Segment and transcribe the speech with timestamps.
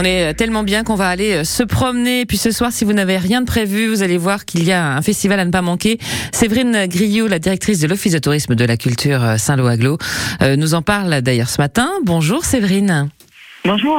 [0.00, 2.24] On est tellement bien qu'on va aller euh, se promener.
[2.24, 4.96] Puis ce soir, si vous n'avez rien de prévu, vous allez voir qu'il y a
[4.96, 5.98] un festival à ne pas manquer.
[6.32, 9.98] Séverine Grillot, la directrice de l'Office de tourisme de la culture euh, Saint-Lô-Aglo,
[10.40, 11.90] euh, nous en parle d'ailleurs ce matin.
[12.02, 13.10] Bonjour Séverine.
[13.66, 13.94] Bonjour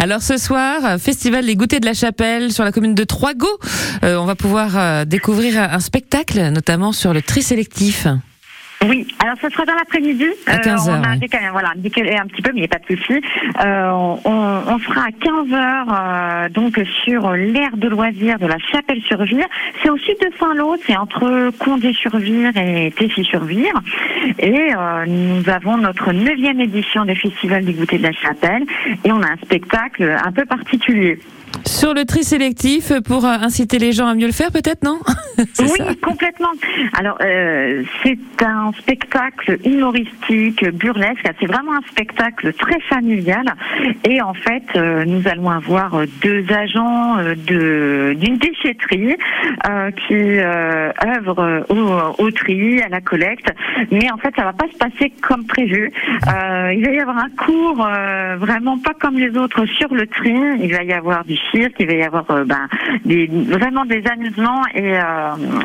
[0.00, 3.46] Alors ce soir, festival Les Goûters de la Chapelle sur la commune de Troigo.
[4.02, 8.08] on va pouvoir découvrir un spectacle, notamment sur le tri sélectif.
[8.86, 10.26] Oui, alors ce sera dans l'après-midi.
[10.46, 11.18] À 15 euh, on a oui.
[11.18, 13.20] décalé, voilà, décalé un petit peu, mais il n'y a pas de souci.
[13.64, 13.90] Euh,
[14.24, 19.46] on, on sera à 15 heures euh, donc sur l'aire de loisirs de la Chapelle-sur-Vire.
[19.82, 23.82] C'est au sud de Saint-Lô, c'est entre Condé-sur-Vire et Tessy-sur-Vire.
[24.38, 28.62] Et euh, nous avons notre neuvième édition du Festival des goûters de la Chapelle.
[29.04, 31.18] Et on a un spectacle un peu particulier.
[31.66, 34.98] Sur le tri sélectif, pour euh, inciter les gens à mieux le faire, peut-être, non?
[35.60, 36.50] Oui, ça complètement.
[36.98, 41.24] Alors, euh, c'est un spectacle humoristique, burlesque.
[41.40, 43.44] C'est vraiment un spectacle très familial.
[44.04, 49.16] Et en fait, euh, nous allons avoir euh, deux agents euh, de d'une déchetterie
[49.68, 53.52] euh, qui euh, œuvrent au, au tri, à la collecte.
[53.92, 55.92] Mais en fait, ça va pas se passer comme prévu.
[56.26, 60.06] Euh, il va y avoir un cours euh, vraiment pas comme les autres sur le
[60.08, 60.34] tri.
[60.60, 62.68] Il va y avoir du il va y avoir euh, ben,
[63.04, 65.00] vraiment des amusements et euh,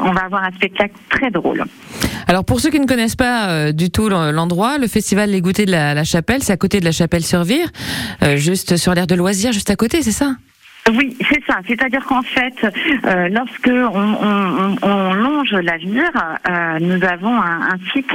[0.01, 1.63] on va avoir un spectacle très drôle.
[2.27, 5.65] Alors pour ceux qui ne connaissent pas euh, du tout l'endroit, le festival Les Goûters
[5.65, 7.69] de la, la Chapelle, c'est à côté de la Chapelle-sur-Vire,
[8.23, 10.35] euh, juste sur l'aire de loisirs, juste à côté, c'est ça?
[10.91, 11.59] Oui, c'est ça.
[11.65, 12.53] C'est-à-dire qu'en fait,
[13.05, 16.11] euh, lorsque on, on- on- on longe la vire,
[16.49, 18.11] euh, nous avons un, un site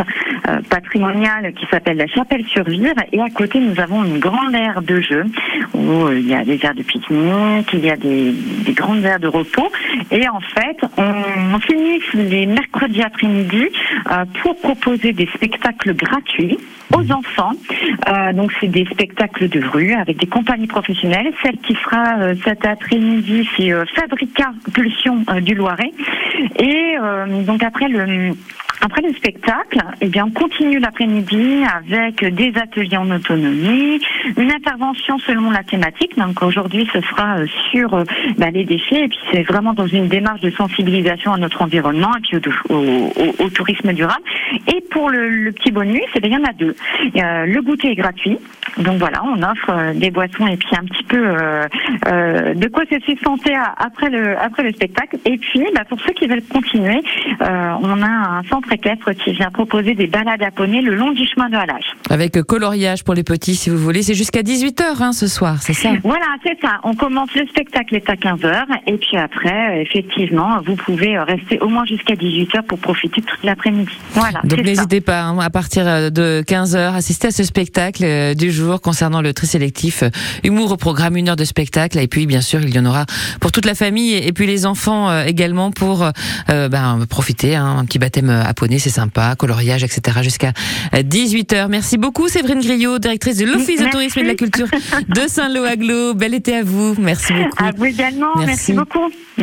[0.49, 5.01] euh, patrimonial qui s'appelle la Chapelle-sur-Vire, et à côté nous avons une grande aire de
[5.01, 5.25] jeu
[5.73, 9.03] où euh, il y a des aires de pique-nique, il y a des, des grandes
[9.03, 9.71] aires de repos,
[10.11, 13.65] et en fait, on, finit les mercredis après-midi
[14.13, 16.59] euh, pour proposer des spectacles gratuits
[16.95, 17.53] aux enfants.
[18.09, 21.33] Euh, donc c'est des spectacles de rue avec des compagnies professionnelles.
[21.43, 22.19] Celle qui sera
[22.61, 25.93] cet après-midi, c'est euh, Fabrica Pulsion euh, du Loiret.
[26.59, 28.33] Et euh, donc après le
[28.81, 34.01] après le spectacle, eh bien, on continue l'après-midi avec des ateliers en autonomie,
[34.37, 36.17] une intervention selon la thématique.
[36.17, 37.39] Donc aujourd'hui, ce sera
[37.73, 38.05] sur
[38.37, 42.13] bah, les déchets et puis c'est vraiment dans une démarche de sensibilisation à notre environnement
[42.17, 42.37] et puis
[42.71, 44.23] au tourisme durable.
[44.69, 46.77] Et pour le, le petit bonus, eh bien, il y en a deux.
[47.17, 48.39] Euh, le goûter est gratuit.
[48.79, 51.67] Donc voilà, on offre euh, des boissons et puis un petit peu euh,
[52.07, 52.95] euh, de quoi se
[53.55, 55.17] à- après le après le spectacle.
[55.25, 57.01] Et puis, bah, pour ceux qui veulent continuer,
[57.43, 61.13] euh, on a un centre équestre qui vient proposer des balades à poney le long
[61.13, 61.95] du chemin de halage.
[62.11, 64.03] Avec coloriage pour les petits, si vous voulez.
[64.03, 65.91] C'est jusqu'à 18h hein, ce soir, c'est ça?
[66.05, 66.79] Voilà, c'est ça.
[66.85, 71.69] On commence le spectacle est à 15h et puis après, effectivement, vous pouvez rester au
[71.69, 73.91] moins jusqu'à 18h pour profiter toute l'après-midi.
[74.13, 74.38] Voilà.
[74.45, 78.51] Donc n'hésitez pas, hein, à partir euh, de 15h, assister à ce spectacle euh, du
[78.53, 80.03] jour concernant le tri sélectif.
[80.03, 80.11] euh,
[80.45, 81.99] Humour au programme, une heure de spectacle.
[81.99, 83.07] Et puis, bien sûr, il y en aura
[83.41, 86.07] pour toute la famille et puis les enfants euh, également pour
[86.49, 87.57] ben, profiter.
[87.57, 90.19] hein, un petit baptême à poney, c'est sympa, coloriage, etc.
[90.23, 90.53] jusqu'à
[90.95, 91.69] 18h.
[91.69, 94.67] Merci beaucoup, Séverine Griot, directrice de l'Office de tourisme et de la culture
[95.09, 96.15] de Saint-Lô-Aglo.
[96.15, 96.95] Bel été à vous.
[96.99, 97.65] Merci beaucoup.
[97.65, 98.27] À vous également.
[98.37, 98.47] Merci.
[98.49, 99.09] Merci beaucoup.
[99.37, 99.43] Merci.